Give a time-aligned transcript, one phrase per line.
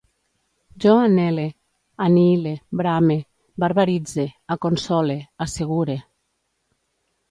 [0.85, 1.45] Jo anhele,
[2.07, 3.19] anihile, brame,
[3.65, 6.05] barbaritze, aconsole, assegure